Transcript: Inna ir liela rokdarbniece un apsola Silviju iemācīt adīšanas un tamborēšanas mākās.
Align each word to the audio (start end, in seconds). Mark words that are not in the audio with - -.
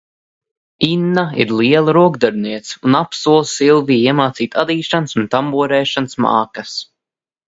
Inna 0.85 1.23
ir 1.43 1.51
liela 1.57 1.93
rokdarbniece 1.97 2.79
un 2.89 2.97
apsola 2.99 3.49
Silviju 3.49 3.97
iemācīt 4.13 4.57
adīšanas 4.63 5.15
un 5.21 5.29
tamborēšanas 5.35 6.17
mākās. 6.27 6.75